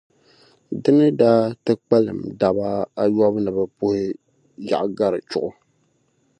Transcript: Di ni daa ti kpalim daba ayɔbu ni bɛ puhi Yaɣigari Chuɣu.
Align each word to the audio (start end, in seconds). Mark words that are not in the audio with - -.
Di 0.81 0.89
ni 0.97 1.07
daa 1.19 1.43
ti 1.63 1.71
kpalim 1.79 2.19
daba 2.39 2.67
ayɔbu 3.01 3.39
ni 3.41 3.51
bɛ 3.57 3.63
puhi 3.77 4.01
Yaɣigari 4.69 5.19
Chuɣu. 5.29 5.49